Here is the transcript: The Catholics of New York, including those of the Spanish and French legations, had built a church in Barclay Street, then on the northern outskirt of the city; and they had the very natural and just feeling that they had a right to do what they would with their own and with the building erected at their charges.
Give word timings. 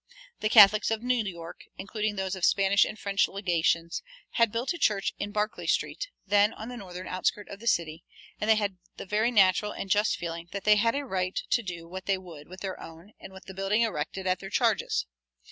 The 0.39 0.49
Catholics 0.49 0.89
of 0.89 1.03
New 1.03 1.23
York, 1.23 1.61
including 1.77 2.15
those 2.15 2.35
of 2.35 2.41
the 2.41 2.47
Spanish 2.47 2.85
and 2.85 2.97
French 2.97 3.27
legations, 3.27 4.01
had 4.31 4.51
built 4.51 4.73
a 4.73 4.79
church 4.79 5.13
in 5.19 5.31
Barclay 5.31 5.67
Street, 5.67 6.07
then 6.25 6.53
on 6.53 6.69
the 6.69 6.77
northern 6.77 7.05
outskirt 7.07 7.47
of 7.49 7.59
the 7.59 7.67
city; 7.67 8.03
and 8.39 8.49
they 8.49 8.55
had 8.55 8.79
the 8.97 9.05
very 9.05 9.29
natural 9.29 9.71
and 9.73 9.91
just 9.91 10.17
feeling 10.17 10.47
that 10.53 10.63
they 10.63 10.77
had 10.77 10.95
a 10.95 11.05
right 11.05 11.39
to 11.51 11.61
do 11.61 11.87
what 11.87 12.07
they 12.07 12.17
would 12.17 12.47
with 12.47 12.61
their 12.61 12.79
own 12.79 13.11
and 13.19 13.31
with 13.31 13.45
the 13.45 13.53
building 13.53 13.83
erected 13.83 14.25
at 14.25 14.39
their 14.39 14.49
charges. 14.49 15.05